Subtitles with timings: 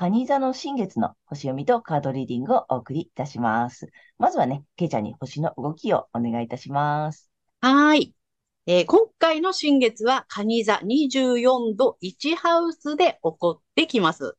[0.00, 3.88] 蟹座の新月の星読みとカードリーディングをお送りいたします。
[4.16, 7.28] まずはね、ケイちゃんに星の動きをお願いいたします。
[7.60, 8.14] はい。
[8.66, 14.36] えー、今回の新月は、蟹座24度1ハウスで起こってきます。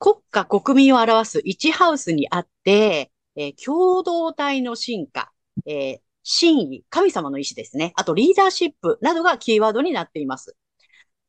[0.00, 5.30] 国家国民を表す1ハウスにあって、えー、共同体の進化、
[5.66, 7.92] えー、真意、神様の意志ですね。
[7.94, 10.56] あとリーダーシップなどがキーワードになっています。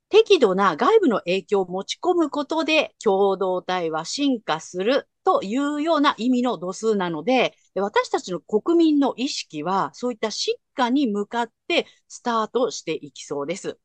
[0.10, 13.80] 適度な外部の影響を持ち込むことで共同体は進化するというような意味の度数なので、私たちの国民の意識はそういった進化に向かってスタートしていきそうです。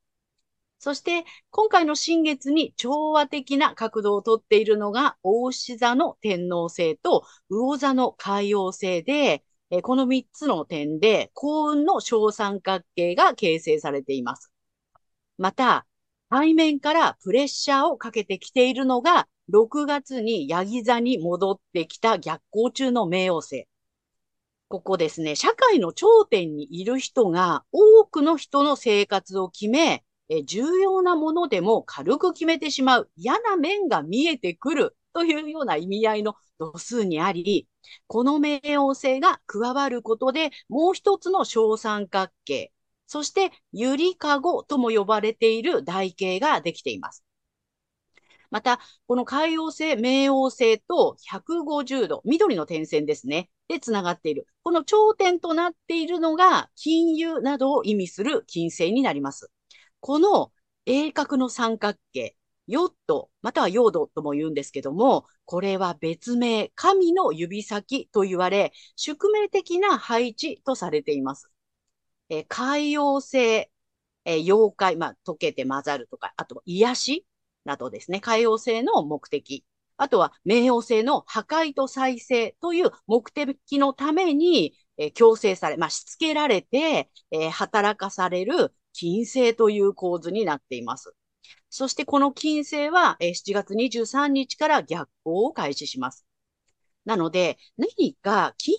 [0.77, 9.43] そして、今回の新月に調和的な角度をとっているのが、大牛座の天皇星と魚座の海王星で、
[9.83, 14.51] この3つの点で幸運の小三角形が形成されています。
[15.37, 15.85] また、
[16.31, 23.67] 背面からプレッシャーをかけてきているのが、6月にヤギ座に戻ってきた逆行中の冥王星。
[24.69, 37.67] ここですね、社会の頂点にいる人が多くの人の生活を決め、え重要なものでも軽く決めてしまう嫌な面が見えてくるというような意味合いの度数にあり、
[38.07, 42.71] この冥王星が加わることで、もう一つの小三角形、
[43.11, 47.25] そしてゆりかごとも呼ばれている台形ができています。
[48.49, 53.49] また、この海王星、冥王星と150度、緑の点線ですね。
[53.67, 54.47] で、つながっている。
[54.63, 59.51] この頂点となっているのが、金融などを意味する金星になります。
[59.99, 60.53] この
[60.85, 71.50] 鋭角の三角形、ヨット、またはヨードとも言うんですけども、これは別名、神の指先と言われ、宿命的な配置とされています。
[72.31, 73.69] え海洋性、
[74.25, 77.27] え妖怪、まあ、溶けて混ざるとか、あと癒し
[77.65, 79.65] などですね、海洋性の目的。
[79.97, 91.13] あとは、冥王星の破壊と再生という目的のために、えー、強制され、まあ、しつけられて、え、働かされる金星という構図になっています。
[91.69, 96.25] そしてこの金星は7月23日から逆行を開始します。
[97.05, 98.75] なので、何か金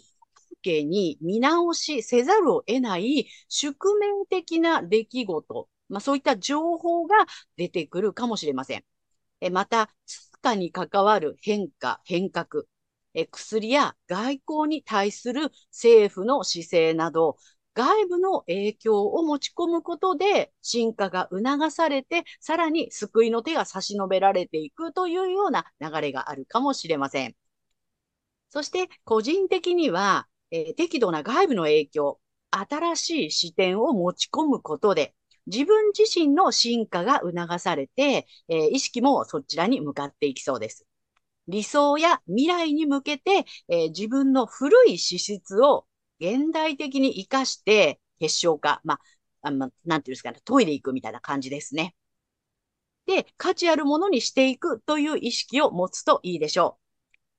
[0.62, 7.16] 関係に見直しせざるを得ない宿命的な出来事、まあそういった情報が
[7.56, 8.84] 出てくるかもしれません。
[9.40, 12.64] えまた、通貨に関わる変化、変革、
[13.14, 17.36] え薬や外交に対する政府の姿勢など、
[17.74, 27.34] 外部の影響を持ち込むことで進化が促されて、さらに救いの手が差し伸べられていくというような流れがあるかもしれません。
[28.50, 32.20] そして個人的には、え、適度な外部の影響、
[32.50, 35.14] 新しい視点を持ち込むことで、
[35.46, 40.86] 自分自身の進化が促されて、えー、意識もそちらに向かっていきそうです。
[41.48, 45.86] 理想や未来に向けて、えー、自分の古い資質を
[46.20, 49.00] 現代的に活かして結晶化、まあ、
[49.48, 51.96] あなんていうんですかね、トイレ行くみたいな感じですね。
[53.06, 56.81] で、価値あるものにしていくという意識を持つといいでしょう。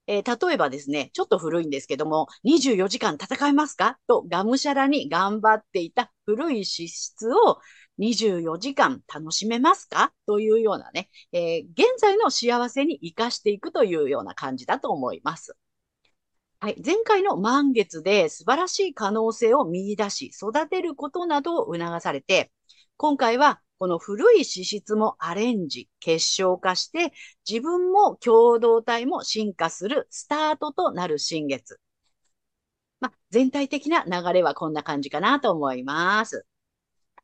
[0.08, 3.98] えー、例えばですね、ちょっと古いんですけども、24時間戦えますか？
[4.07, 7.60] とがむしゃらに頑張っていた古い資質を
[8.00, 10.12] 24時間楽しめますか？
[10.25, 15.56] というようなね、えー、現在の幸せに活かしていくというような感じだと思います。
[16.60, 22.51] はい、前回の満月で素晴らしい可能性を見出し、育てることなどを促されて、
[22.95, 27.12] 今回はこの古い資質もアレンジ、結晶化して、
[27.45, 31.81] 自分も共同体も進化するスタートとなる新月。
[33.01, 36.45] まあ、全体的な流れはこんな感じかなと思います。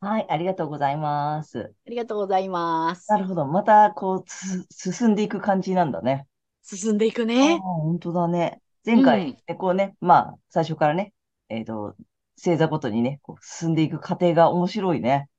[0.01, 1.71] はい、ありがとうございます。
[1.87, 3.09] ありがとうございます。
[3.09, 3.45] なるほど。
[3.45, 4.29] また、こう、
[4.69, 6.27] 進んでいく感じなんだね。
[6.61, 7.57] 進んでいくね。
[7.59, 8.61] 本当だね。
[8.85, 11.13] 前回、うんでこうね、まあ、最初からね、
[11.47, 11.95] えっと、
[12.35, 15.29] 星座ごとにね、こう進んでいく過程が面白いね。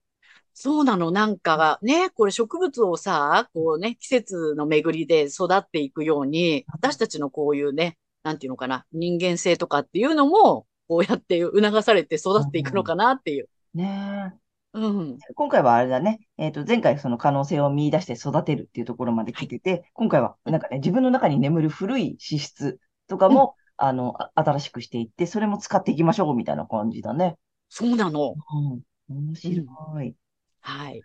[0.55, 1.11] そうなの。
[1.11, 13.49] なんかね、これ植物をさ、こうね、季節の巡りで育っていくように、私たちのこういうね、なんていうのかな、人間性とかっていうのも、こうやって促されて育っていくのかなっていう。
[13.75, 14.35] ね
[14.73, 15.19] うん。
[15.29, 27.37] え今回はあれだね、えっと、前回その可能性を見出して育てるっていうところまで来てて、今回はなんかね、自分の中に眠る古い資質とかも、あの、あ新しくしていって、それも使っていきましょうみたいな感じだね。
[27.69, 28.35] そうなの。
[28.35, 28.81] うん。
[29.08, 29.64] 面白
[30.02, 30.14] い。
[30.61, 31.03] はい。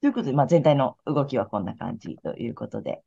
[0.00, 3.02] ということで、まあ、全体の動きはこんな感じということで。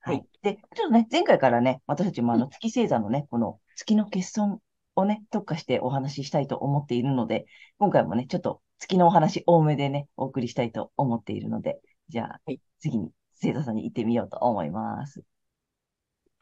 [0.00, 0.22] ははいい。
[0.42, 4.60] で、ちょっとね、前回からね、私たちもあの月星座のね、この月の欠損
[4.94, 7.46] をね、特化してお話ししたいと思っているので、
[7.78, 13.10] 今回もね、ちょっと月のお話多めでね、お送りしたいと思っているので、じゃあはい、次に
[13.42, 15.24] 星座さんに行ってみようと思います。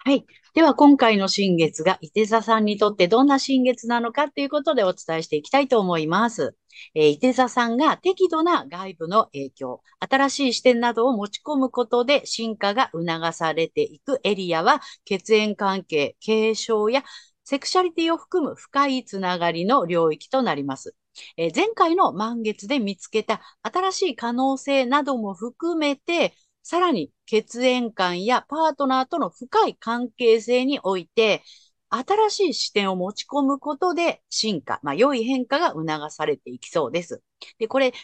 [0.06, 0.27] はい。
[0.53, 6.55] では、今回の新月が、伊手座さんにとってどんな新月なのかということでお伝えしていきたいと思います。
[6.95, 17.03] えー、伊手座さんが適度な外部の影響、新しい視点などを持ち込むことで進化が促されていくエリアは、血縁関係、継承や
[17.45, 20.95] セクシャリティを含む深いつながりの領域となります。
[21.37, 31.43] えー前回の満月で見つけた新しい可能性なども含めて、さらに血縁間やパートナーとの深い関係性において、
[31.90, 37.22] 新しい視点を持ち込むことで進化、まあ良い変化が促されていきそうです。
[37.58, 37.96] で、これ、例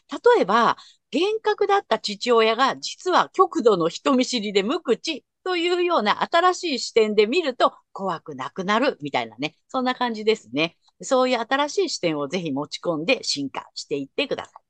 [0.42, 0.76] えば、
[1.10, 10.76] 厳格だった父親が実は極度の人見知りで無口というような新しい視点で見ると怖くなくなるみたいなね、そんな感じですね。
[11.02, 14.69] そういう新しい視点をぜひ持ち込んで進化していってください。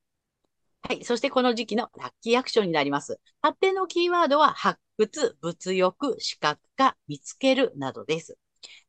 [0.83, 1.05] はい。
[1.05, 3.21] そしてこの時期のラッキーアクションになります。
[3.43, 8.39] 発展のキーワードは発掘、物欲、視覚化、見つけるなどです。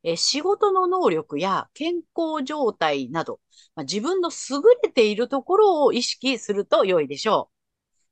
[0.02, 3.40] え仕事の能力や健康状態など、
[3.74, 7.54] まあ自分の優れているところを意識すると良いでしょう。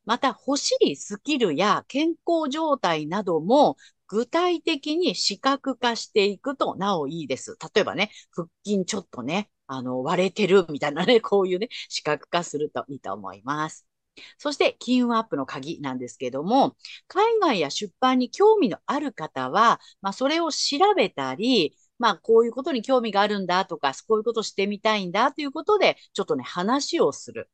[0.06, 3.76] また欲しいスキルや健康状態なども
[4.06, 7.56] 具体的に視覚化していくとなおいいです。
[7.74, 13.86] 例えばね、腹筋ちょっとね、あの、割れてるみたいなね、 こういうね、視覚化するといいと思います。
[14.38, 16.76] そして、金運アップの鍵なんですけども、
[17.06, 27.48] 海外や出版に興味のある方は、まあ、それを調べたり、まあ、こういうことに興味があるんだとか、こういうことしてみたいんだということで、ちょっとね、話をする。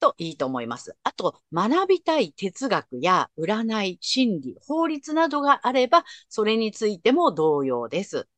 [0.00, 0.96] といいと思います。
[1.02, 8.28] あと、学びたい哲学や占い、心理、法律などがあれば、それについても同様です。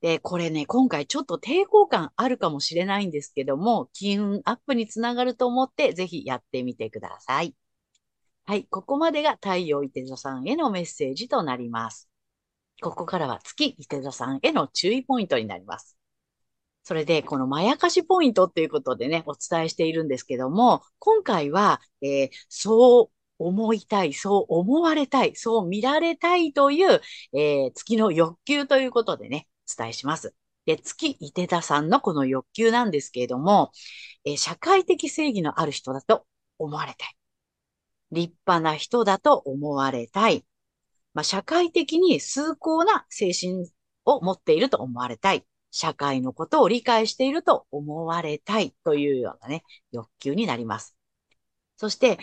[0.00, 7.54] で、これね、今回ちょっと抵抗感あるかもしれないんですけども、金運アップにつながると思って、ぜひやってみてください。
[8.44, 12.08] はい、ここまでが太陽伊手座さんへのメッセージとなります。
[12.82, 15.96] ここからは月伊手座さんへの注意ポイントになります。
[16.82, 27.00] それで、このまやかしポイントっていうことでね、お伝えしているんですけども、今回は、えーそう思いたい、そう思われたい、そう見られたいという、
[27.34, 29.46] えー月の欲求ということでね、
[29.76, 30.34] 伝えします。
[30.66, 33.72] で、月伊手座さんのこの欲求なんですけれども、
[34.24, 36.26] え社会的正義のある人だと
[36.58, 37.16] 思われたい。
[38.12, 40.44] 立派な人だと思われたい。
[41.14, 43.70] まあ、社会的に崇高な精神
[44.04, 45.44] を持っていると思われたい。
[45.70, 50.96] 社会のことを理解していると思われたいというようなね、欲求になります。
[51.76, 52.18] そして、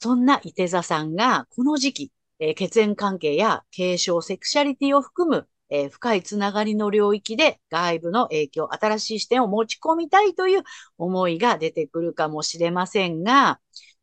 [0.00, 10.62] そんな伊手座さんがこの時期、えー血縁関係や継承、セクシャリティを含む、えー深いつながりの領域で外部の影響、新しい視点を持ち込みたいという
[10.98, 13.60] 思いが出てくるかもしれませんが、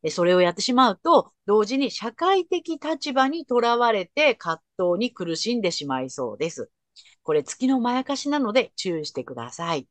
[0.10, 6.70] それをやってしまうと、同時に社会的立場にとらわれて葛藤に苦しんでしまいそうです。
[7.24, 9.88] これ月のまやかしなので注意してください。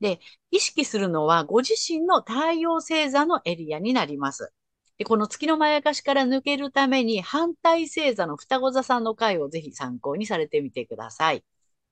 [0.00, 4.52] で、意識するのはご自身の太陽星座のエリアになります。
[4.98, 11.44] で、この月のまやかしから抜けるために反対星座の双子座さんの回をぜひ参考にされてみてください。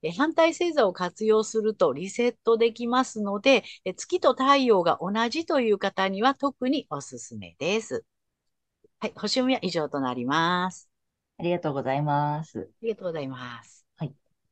[0.03, 8.05] え反対星座を活用するとリセットできますので、え月と太陽が同じという方には特におすすめです。
[8.99, 10.91] はい、星読みは以上となります。
[11.39, 12.59] ありがとうございます。
[12.59, 13.87] ありがとうございます。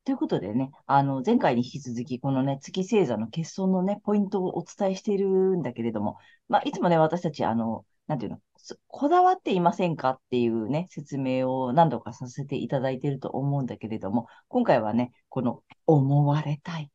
[0.05, 8.43] ということでね、あの、前回に引き続き、このね、月星座の欠損のね、ポイントをお伝えしているんだけれども、まあ、いつもね、私たち、あの、なんていうの、す
[8.87, 16.91] こだわっていませんかっていうね、説明を何度かさせていただいていると思うんだけれども、今回はね、この、思われたい、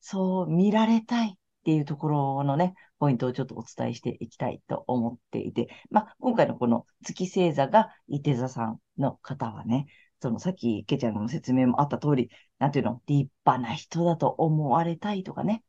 [0.00, 1.32] そう見られたいっ
[1.64, 9.86] ていうところのね、ポイントをちょっとお伝えしていきたいと思っていて、まあ、今回のこの月星座が伊手座さんの方はね、
[10.20, 15.62] そのさっき、けちゃんの説明もあった通り、なんていうの、立派な人だと思われたいとかね。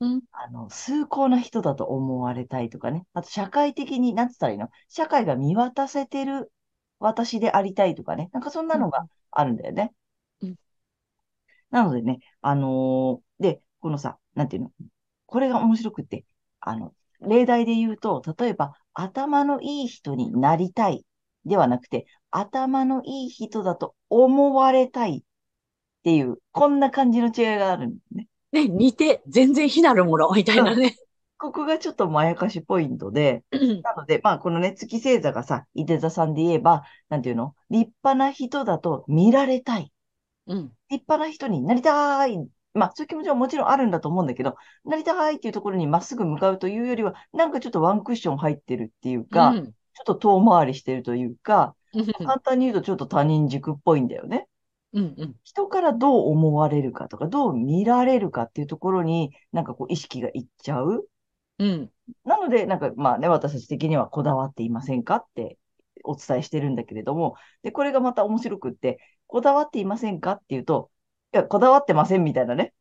[0.00, 0.22] うん。
[0.32, 3.06] あの、崇高な人だと思われたいとかね。
[3.14, 4.68] あと、社会的に、なんつったらいいの？
[4.88, 6.52] 社会が見渡せてる
[6.98, 8.28] 私でありたいとかね。
[8.32, 9.92] なんかそんなのがあるんだよね。
[10.42, 10.56] うん
[11.70, 14.72] なのでね、あのーで、このさ、なんていうの？
[15.26, 16.24] これが面白くって、
[16.60, 21.04] あの、例題で言うと、例えば、頭のいい人になりたい
[21.44, 25.22] ではなくて、頭のいい人だと思われたいっ
[26.04, 27.94] ていう、こんな感じの違いがある
[28.52, 28.68] ね。
[28.68, 30.96] ね、似て全然非なるものみたいなね。
[31.38, 37.54] ここがちょっとまやかしポイントで、うんなので、まあ、このね、月星座がさ、伊手座さんで言えば、なんていうの？
[37.68, 39.92] 立派な人だと見られたい。
[40.46, 40.72] うん。
[40.88, 42.38] 立派な人になりたい。
[42.72, 54.46] まあ、そういう気持ちはもちろんあるんだと思うんだけど、なりたいっていうところにまっすぐ向かうというよりは、なんかちょっとワンクッション入ってるっていうか、うんちょっと遠回りしてるというか、うん簡単に言うとちょっと他人軸っぽいんだよね。
[54.92, 55.36] うんうん。
[55.44, 61.08] 人からどう思われるかとか、どう見られるかっていうところに、なんかこう意識がいっちゃう。
[61.58, 61.90] うん。
[62.24, 65.58] なので、なんかまあね、私たち的にはこだわっていませんかって
[66.04, 70.90] お伝えしてるんだけれども、で、これがまた面白くって、こだわっていませんかっていうと、
[71.34, 72.72] いや、こだわってませんみたいなね。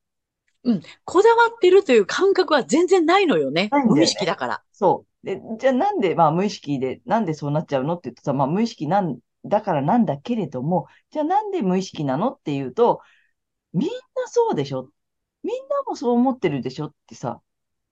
[1.04, 3.70] こだわってるという感覚は全然ないのよね。
[3.72, 4.64] ね無意識だから。
[4.72, 5.26] そう。
[5.26, 13.02] で、じゃあなんで、まあ無意識で、なんでそうなっちゃうのって言うとさ、まあ無意識なんだからなんだけれども、じゃあなんで無意識なのっていうと、
[13.74, 13.94] みんな
[14.28, 14.90] そうでしょ？
[15.44, 17.42] みんなもそう思ってるでしょってさ、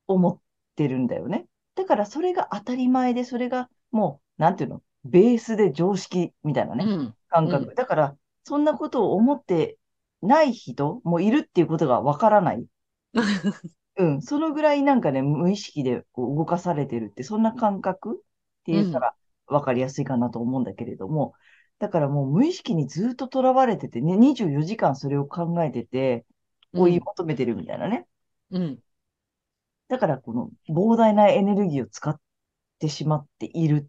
[0.08, 0.40] 思っ
[0.76, 1.46] てるんだよね。
[1.76, 7.16] だからそれが当たり前で、それがもう、なんていうの、ベースで常識みたいなね、うん。
[7.30, 7.72] 感覚。
[7.72, 9.78] うだから、そんなことを思って
[10.22, 12.66] ない人もいるっていうことがわからない。
[13.98, 18.16] うん、そのぐらいなんかね、無意識でこう動かされてるって、そんな感覚っ
[18.66, 19.16] て言ったら
[19.48, 21.34] 分かりやすいかなと思うんだけれども、
[21.80, 26.26] だからもう無意識にずっと囚われててね、24時間それを考えてて、
[26.74, 28.08] 追い求めてるみたいなね。
[28.52, 28.80] うん。
[29.90, 32.20] だからこの膨大なエネルギーを使っ
[32.80, 33.86] てしまっているっ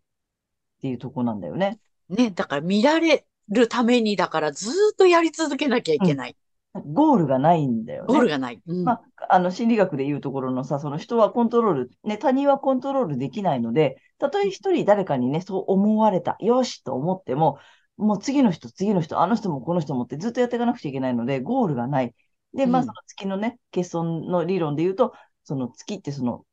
[0.83, 1.79] ていうとこなんだよね。
[2.09, 6.37] ね、だから見られるために、だからずーっとやり続けなきゃいけない。
[6.75, 8.09] ゴールがないんだよね。
[8.09, 8.61] ゴールがない。
[8.67, 8.85] うん。
[8.85, 17.59] まあ、あの、心理学で言うところのさ、その人はコントロール、ね、他人はコントロールできないので、たとえ一人誰かにね、そう思われた、よしと思っても、
[17.97, 22.15] もう次の人、次の人、あの人もこの人もってずっとやっていかなくちゃいけないので、ゴールがない。
[22.55, 25.15] で、まあ、うんその月のね、欠損の理論で言うと、
[25.45, 26.45] その月ってその、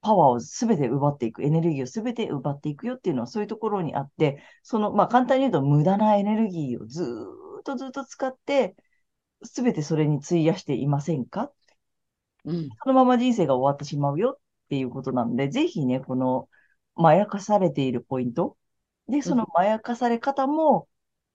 [0.00, 8.76] パワーをすべて奪っていく、エネルギーをすべて奪っていくよっていうのはそういうところにあって、その、まあ簡単に言うと無駄なエネルギーをずーっとずっと使って、
[9.42, 11.52] すべてそれに費やしていませんか？
[12.44, 12.68] うん。
[12.82, 16.48] そのまま人生が終わってしまうよっていうことなので、ぜひね、この、
[16.94, 18.56] まやかされているポイント。
[19.08, 20.88] で、そのまやかされ方も、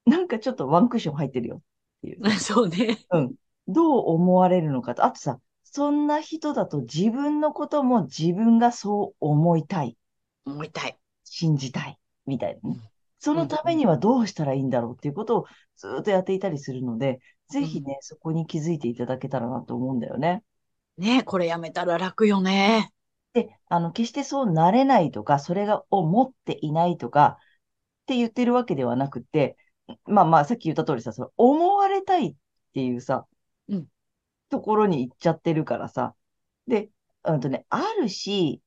[0.06, 1.60] なんかちょっとワンクッション入ってるよっ
[2.02, 2.22] ていう。
[2.40, 2.98] そうね。
[3.12, 3.36] うん。
[3.68, 5.06] どう思われるのかと。
[5.06, 9.98] あとさ、そんな人だと自分のことも自分がそう思いたい、
[10.46, 10.98] 思いたい。
[11.24, 12.82] 信じたい、みたいなねうん。
[13.18, 15.46] そのためにはどうしたらいいんだろうっていうことを
[15.78, 17.22] ずっとやっていたりするので、
[17.54, 20.44] ぜひね、そこに気づいていただけたらなと思うんだよね。
[20.98, 22.92] ね、これやめたら楽よね。
[23.34, 27.38] で、あの、決してそうなれないとか、それが、を持っていないとか、
[28.04, 29.56] って言ってるわけではなくて、
[30.06, 32.36] まあまあ、さっき言った通りさ、その思われたいっ
[32.74, 33.28] ていうさ、
[33.68, 33.88] うん
[34.50, 36.16] ところに行っちゃってるからさ。
[36.68, 36.90] で、
[37.24, 38.62] うんとね、あるし、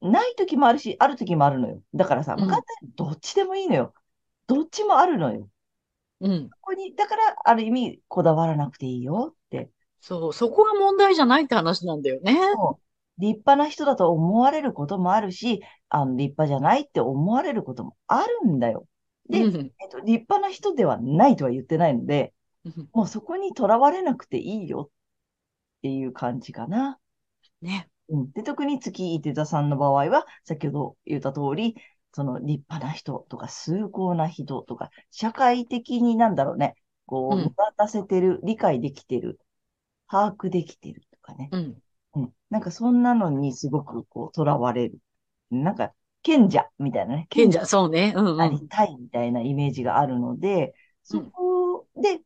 [0.00, 1.80] ない時もあるし、ある時もあるのよ。
[1.94, 3.94] だからさ、簡単にどっちでもいいのよ。
[4.46, 5.48] どっちもあるのよ。
[6.20, 6.50] うん。
[6.50, 9.70] ここに、だから、ある意味、こだわらなくていいよって。
[10.00, 12.38] そう、そこが問題じゃないって話なんだよね。
[13.18, 18.86] 立派な人だと思われることもあるし、あの、立派じゃないって思われることもあるんだよ。
[19.28, 19.56] で、うん。
[19.80, 22.32] えっと、立派な人ではないとは言ってないので、
[22.64, 26.98] うんもうそこにとらわれなくていいよっていう感じかな。
[27.62, 27.88] ね。
[28.08, 28.32] うん。
[28.32, 31.76] で、特に月いて座さんの場合は、先ほど言った通り、
[32.16, 39.38] その立派な人とか、崇高な人とか、社会的になんだろうね、こう、うん見渡せてる、理解できてる、
[40.08, 41.50] 把握できてるとかね。
[41.52, 41.78] うん。
[42.14, 42.32] うん。
[42.48, 44.98] なんかそんなのにすごくこう、とらわれる。
[45.50, 45.92] なんか、
[46.22, 47.26] 賢者みたいなね。
[47.28, 48.14] 賢者、そうね。
[48.16, 48.52] うんうなん。
[48.52, 52.22] りたいみたいなイメージがあるので、そこで、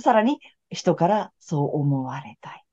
[0.00, 0.40] さらに
[0.70, 2.66] 人からそう思われたいっ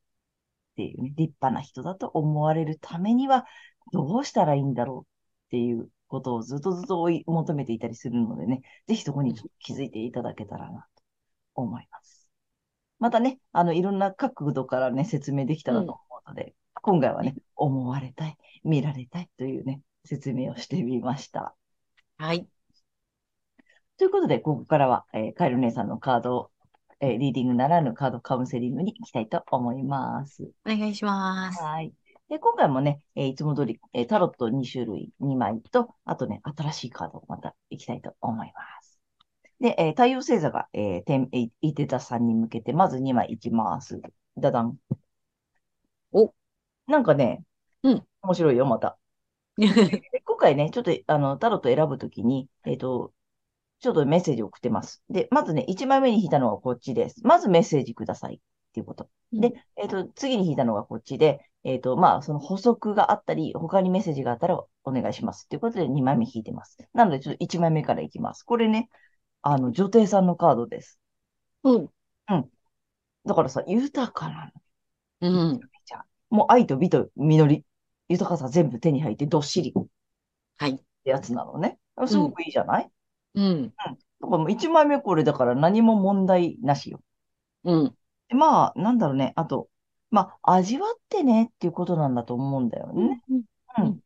[0.77, 3.46] ていうね、立派な人だと思われるためには、
[3.91, 5.08] どうしたらいいんだろう
[5.48, 11.03] っていうことをずっとずっと追い求めていたりするのでね、ぜひそこに気づいていただけたらなと
[11.55, 12.29] 思います。
[13.00, 21.55] またね、あの、いろんな角度からね、説明できたらと思うので、今回はね、思われたい、見られたいというね、説明をしてみました。
[22.17, 22.48] はい。
[23.98, 26.51] ということで、ここからは、えーカエル姉さんのカードを、
[27.00, 30.43] えーリーディングならぬカードカウンセリングに行きたいと思います。
[30.65, 31.62] お願いします。
[31.62, 31.93] はい。
[32.34, 39.00] で、今回もね、えーいつも通り、えータロット2種類2枚と、あとね、新しいカードをまた行きたいと思います。
[39.60, 44.02] で、えー太陽星座が、えー、天、えーイテタさんに向けて、まず2枚いきます。
[44.38, 44.80] ダダン。
[46.12, 46.34] お
[46.88, 47.44] なんかね、
[47.84, 48.98] うん面白いよ、また。
[49.58, 53.13] で今回ね、ちょっと、あの、タロット選ぶときに、えっと、
[53.80, 55.04] ちょっとメッセージを送ってます。
[55.10, 57.22] で、まずね、1枚目に引いたのがこっちです。
[57.25, 58.40] まずメッセージくださいっ
[58.74, 59.10] ていうこと。
[59.34, 66.77] で、えっと、次に引いたのがこっちで、えっと、まあ、その補足があったり、他にメッセージがあったらお願いしますっていうことで2枚目引いてます。
[66.93, 68.43] なので、ちょっと1枚目からいきます。
[68.43, 68.89] これね、
[69.41, 71.00] あの、女帝さんのカードです。
[71.63, 72.50] うん。
[73.25, 74.51] だからさ、豊かなの。
[75.22, 75.60] うん。
[76.29, 77.63] もう愛と美と実り、
[78.10, 79.74] 豊かさ全部手に入ってどっしりっ
[80.58, 80.77] はい。
[81.03, 81.77] てやつなのね。
[82.08, 82.89] すごくいいじゃない、
[83.36, 83.67] うん。
[83.67, 87.01] だからもう1枚目これだから何も問題なしよ。
[87.63, 87.98] うん。
[88.29, 89.34] でまあ、なんだろうね。
[89.36, 89.70] あと、
[90.13, 93.20] まあ、味わってねっていうことなんだと思うんだよね。
[93.79, 94.00] うん。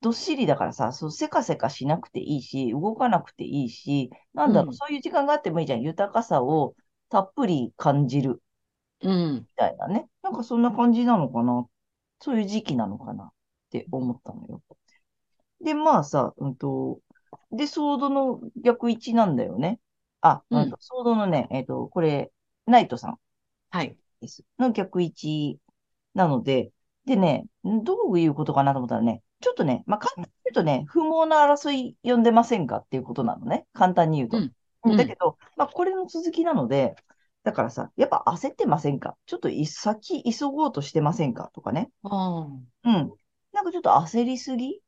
[0.00, 5.80] どっしりだからさ、そう、せかせかしなくていいし、動かなくていいし、なんだろう、うんそういう時間があってもいいじゃん。
[5.82, 6.74] 豊かさを
[7.08, 8.42] たっぷり感じる
[9.02, 9.34] うん。
[9.36, 10.08] みたいなね。
[10.22, 11.66] なんかそんな感じなのかな。
[12.20, 13.32] そういう時期なのかなっ
[13.70, 14.60] て思ったのよ。
[15.60, 17.00] で、まあさ、うんと、
[17.52, 19.80] で、ソードの逆位置なんだよね。
[20.20, 22.32] あ、うんソードのね、えっと、これ、
[22.66, 23.18] ナイトさん
[23.70, 23.96] はい。
[24.24, 24.44] です。
[24.58, 25.58] の逆位置
[26.14, 26.72] なので、
[27.06, 33.66] でね、どういうことかなと思ったらね、ちょっとね、まあ、簡単に言うとね、不毛な争い呼んでませんかっていうことなのね。
[33.72, 34.38] 簡単に言うと。
[34.38, 36.94] うんうんだけど、まあ、これの続きなので、
[37.42, 39.16] だからさ、やっぱ焦ってませんか？
[39.24, 41.90] ちょっとい先急ごうとしてませんかとかね。
[42.02, 42.12] うん。
[42.84, 44.80] なんかちょっと焦りすぎ？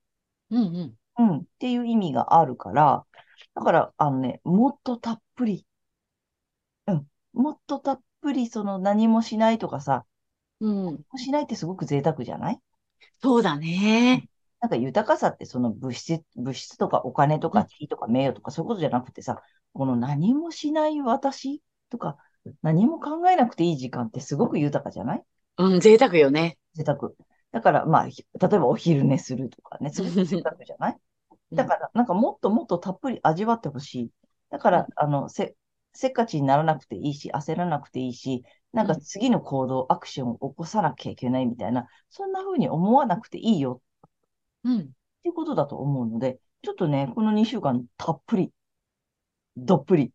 [0.50, 1.24] うんうん。
[1.30, 1.38] うん。
[1.38, 3.06] っていう意味があるから、
[3.54, 5.66] だから、あのね、もっとたっぷり。
[6.88, 7.06] うん。
[7.32, 10.04] もっとたっぷり、その何もしないとかさ、
[10.60, 11.00] うん。
[11.16, 12.58] しないってすごく贅沢じゃない？
[13.22, 14.28] そうだね。
[14.60, 22.16] なんか豊かさってその物質、物質とかお金とうんか地位とか名誉とかそういうことじゃなくてさ、この何もしない私とか、
[22.62, 25.22] 何も考えなくていい時間ってすごく豊かじゃない？
[25.58, 26.58] うん、贅沢よね。
[26.74, 27.12] 贅沢。
[27.52, 30.92] だからまあ、ひ例えばお昼寝するとかね、すごく贅沢じゃない？
[30.92, 30.94] う
[31.54, 34.10] んだからなんかもっともっとたっぷり味わってほしい。
[34.50, 35.54] だから、あの、せ、
[35.96, 43.82] せっかちにならなくていいし、焦らなくていいし、なんか次の行動、アクションを起こさなきゃいけないみたいな、そんな風に思わなくていいよ
[44.64, 44.80] うん。
[44.80, 48.52] っていうことだと思うので、ちょっとね、この2週間たっぷり、
[49.56, 50.12] どっぷり、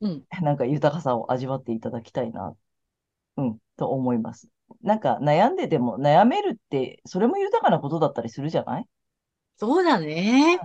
[0.00, 0.24] うん。
[0.42, 2.56] なんか豊かさを味わっていただきたいな、
[3.36, 4.48] うん、と思います。
[4.82, 8.86] なんか悩んでても悩めるって、それも豊かなことだったりするじゃない？
[9.56, 10.58] そうだね。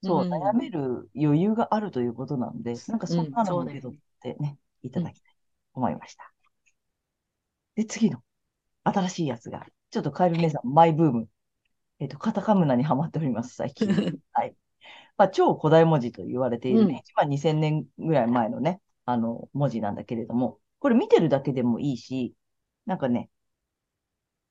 [0.00, 5.38] そう、うん悩める余裕があるということなので、なんかそんなのも受け取ってね、いただきたいと
[5.74, 6.32] 思いました。
[7.74, 8.22] で、次の
[8.84, 11.28] 新しいやつが、ちょっとカエル姉さん、マイブーム。
[11.98, 13.88] えっと、カタカムナにハマっております、最近。
[14.32, 14.54] はい。
[15.16, 22.34] まあ、超古代文字と言われているね、1万2000年ぐらい前のね、あの、文字なんだけれども、これ見てるだけでもいいし、
[22.86, 23.30] なんかね、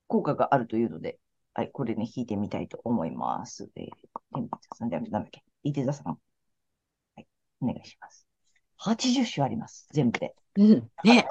[0.07, 1.19] 効果があるというので、
[1.58, 3.67] はい、これね、弾いてみたいと思います。
[3.76, 3.86] えー、
[4.32, 6.06] 天秤さん、なんだっけ、伊手座さん。
[6.06, 6.17] は
[7.17, 7.26] い、
[7.62, 8.28] お願いします。
[8.78, 10.36] 80種あります、全部で。
[10.56, 10.91] うん。
[11.04, 11.28] ね。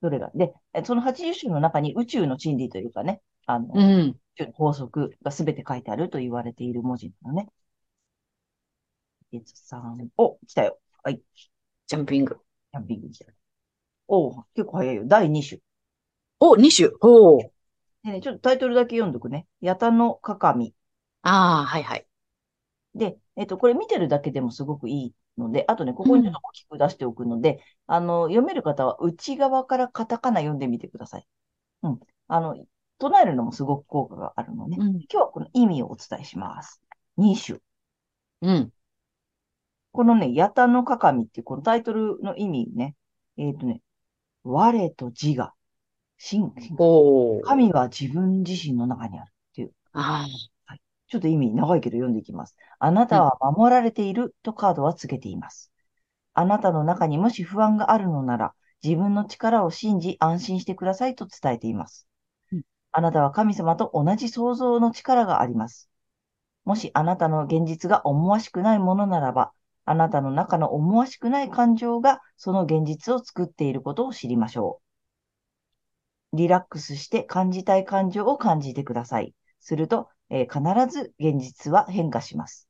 [0.00, 0.30] どれが？
[0.34, 4.16] で、えその80種の中に宇宙の真理というかね、あの、うん。
[4.54, 7.50] 法則が全て書いてあると言われている文字なのね。
[9.32, 10.08] 伊手座さん。
[10.16, 10.78] お、来たよ。
[11.02, 11.20] はい。
[11.86, 12.36] ジャンピング。
[12.72, 13.26] キャンピング来た。
[14.08, 15.02] おう結構早いよ。
[15.04, 15.60] 第2種。
[16.38, 16.88] お、2種。
[16.98, 17.52] ほう。
[18.04, 19.46] でね、ちょっとタイトルだけ読んどくね。
[19.60, 20.74] ヤタの鏡。
[21.22, 22.06] ああ、はいはい。
[22.94, 31.26] で、えっと、これ見てるだけでもすごくいいので、あとね、ここにちょっと大きく出しておくので、あの、読める方は内側からカタカナ読んでみてください。
[31.82, 32.00] うん。
[32.28, 32.56] あの、
[32.98, 34.76] 唱えるのもすごく効果があるのね。
[34.80, 34.90] うん。
[34.90, 36.82] 今日はこの意味をお伝えします。
[37.16, 37.60] 2種。
[38.42, 38.72] うん。
[39.92, 42.96] このね、ヤタの鏡っていうこのタイトルの意味ね、
[43.36, 43.82] えっとね、
[44.44, 45.52] 我と自我、
[46.22, 47.40] 真、真ほう。
[47.42, 49.72] 神は自分自身の中にあるっていう。
[49.94, 50.26] あ
[51.08, 52.54] ちょっと意味長いけど読んでいきます。
[52.78, 55.72] あなたは守られているとカードは告げています。
[56.34, 58.54] あなたの中にもし不安があるのなら、
[58.84, 62.06] 自分の力を信じ安心してくださいと伝えています
[62.52, 62.62] うん。
[62.92, 65.90] あなたは神様と同じ創造の力があります。
[66.64, 69.52] もしあなたの現実が思わしくないものならば、
[69.86, 74.89] あなたの中の思わしくない感情がその現実を作っていることを知りましょう。
[76.32, 79.34] リラックスして感じたい感情を感じてください。
[79.60, 82.68] すると、えー必ず現実は変化します。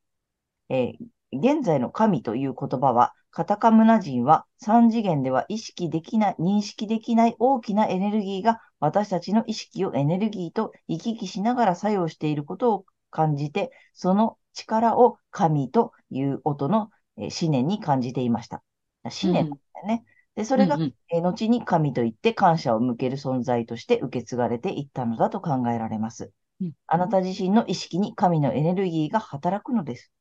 [0.68, 18.62] えー現在の神という言葉は、カタカムナ人は三次元では意識できない、認識できない大きなエネルギーが私たちの意識をエネルギーと行き来しながら作用していることを感じて、その力を神という音のえ思念に感じていました。
[19.04, 19.50] 思念
[19.86, 20.04] ね。
[20.36, 26.32] で、それが、うんうんえー後に神といって感謝を向ける存在として受け継がれていったのだと考えられます。
[26.60, 30.12] うんあなた自身の意識に神のエネルギーが働くのです。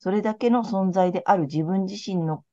[0.00, 2.44] それだけの存在である自分自身の、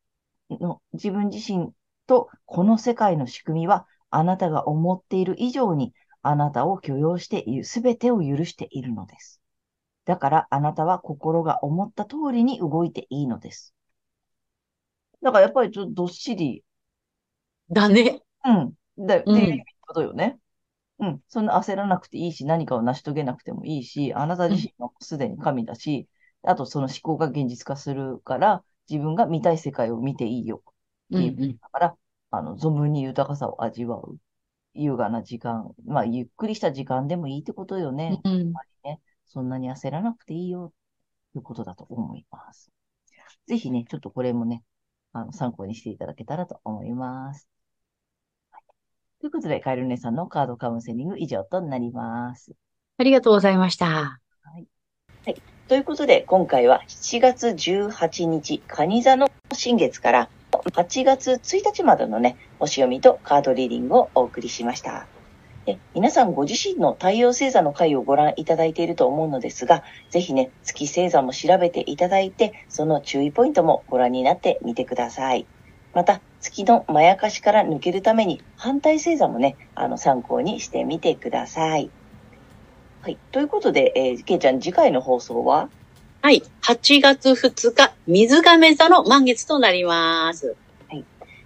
[0.52, 1.74] の自分自身
[2.08, 9.42] とこの世界の仕組みは、あなたが思っている以上に、あなたを許容している、すべてを許しているのです。
[10.06, 13.76] だから、あなたは心が思った通りに動いていいのです。
[15.22, 16.64] だから、やっぱりちょっとどっしり、
[17.72, 18.22] だね。
[18.46, 20.40] うん、だ、ってうんいうことよね。
[21.00, 21.22] うん。
[21.28, 26.08] そんな焦らなくていいし、何かを成し遂げなくてもいいし、あなた自身もすでに神だし、
[26.44, 30.62] あとその思考が現実化するから、自分が見たい世界を見ていいよ。
[31.12, 31.58] うんうん。
[31.58, 31.96] だから、
[32.32, 34.18] あの、存分に豊かさを味わう。
[34.74, 35.74] 優雅な時間。
[35.86, 38.22] まあ、ゆっくりした時間でもいいってことよね。
[38.24, 38.54] うん
[38.84, 39.02] ね。
[39.26, 40.74] そんなに焦らなくていいよ。
[41.34, 42.72] ということだと思います。
[43.48, 44.64] ぜひね、ちょっとこれもね、
[45.14, 47.48] あの、参考にしていただけたらと思います。
[49.20, 52.54] はいということで、カエル姉さんのカードカウンセリング以上となります。
[52.98, 54.22] ありがとうございました。
[55.68, 65.06] ということで、今回は7月18日、蟹座の新月から8月1日までのね、星読みとカードリーディングをお送りしました。
[65.66, 75.46] で皆さんご自身の太陽星座の回をご覧いただいていると思うのですが、ぜひね、月星座も調べていただいて、その注意ポイントもご覧になってみてください。
[75.94, 81.90] また、月のまやかしから抜けるために、反対星座もね、あの、参考にしてみてください。
[83.02, 83.18] はい。
[83.32, 85.70] ということで、えー、けいちゃん、次回の放送は？
[86.22, 86.44] はい。
[86.64, 90.56] 8月2日、水亀座の満月となります。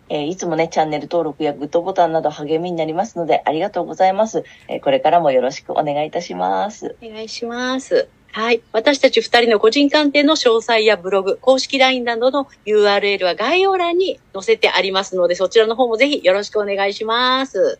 [0.09, 4.43] えーいつもね、チャンネル登録やグッドボタンなど励みになりますので、ありがとうございます。
[4.67, 6.97] えーこれからもよろしくお願いいたします。
[7.01, 8.09] お願いします。
[8.33, 8.61] はい。
[8.73, 17.79] 私たち二人の個人鑑定の詳細やブログ、公式 LINE などの URL は概要欄に載せてありますので、そちらの方もぜひよろしくお願いします。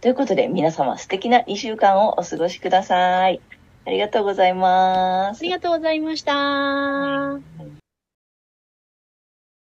[0.00, 3.40] ということで、皆様素敵な2週間をお過ごしください。
[3.86, 5.50] ありがとうございますあり。
[5.50, 7.79] がとうございました。